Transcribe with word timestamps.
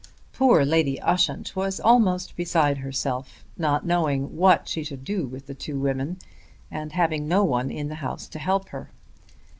Poor 0.33 0.65
Lady 0.65 0.99
Ushant 0.99 1.55
was 1.55 1.79
almost 1.79 2.35
beside 2.35 2.79
herself, 2.79 3.45
not 3.55 3.85
knowing 3.85 4.35
what 4.35 4.67
she 4.67 4.83
would 4.89 5.03
do 5.03 5.27
with 5.27 5.45
the 5.45 5.53
two 5.53 5.77
women, 5.79 6.17
and 6.71 6.91
having 6.93 7.27
no 7.27 7.43
one 7.43 7.69
in 7.69 7.87
the 7.87 7.93
house 8.01 8.27
to 8.29 8.39
help 8.39 8.69
her. 8.69 8.89